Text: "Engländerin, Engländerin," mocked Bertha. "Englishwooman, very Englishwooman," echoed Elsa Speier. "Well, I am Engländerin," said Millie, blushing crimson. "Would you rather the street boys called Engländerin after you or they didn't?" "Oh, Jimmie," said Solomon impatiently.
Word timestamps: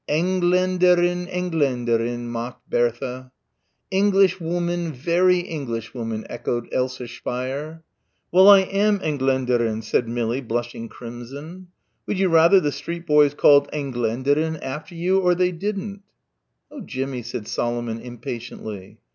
"Engländerin, 0.09 1.27
Engländerin," 1.31 2.21
mocked 2.27 2.67
Bertha. 2.67 3.31
"Englishwooman, 3.91 4.91
very 4.93 5.41
Englishwooman," 5.43 6.25
echoed 6.27 6.67
Elsa 6.71 7.03
Speier. 7.07 7.83
"Well, 8.31 8.49
I 8.49 8.61
am 8.61 8.97
Engländerin," 8.97 9.83
said 9.83 10.09
Millie, 10.09 10.41
blushing 10.41 10.89
crimson. 10.89 11.67
"Would 12.07 12.17
you 12.17 12.29
rather 12.29 12.59
the 12.59 12.71
street 12.71 13.05
boys 13.05 13.35
called 13.35 13.69
Engländerin 13.71 14.59
after 14.63 14.95
you 14.95 15.19
or 15.19 15.35
they 15.35 15.51
didn't?" 15.51 16.01
"Oh, 16.71 16.81
Jimmie," 16.81 17.21
said 17.21 17.47
Solomon 17.47 17.99
impatiently. 17.99 18.97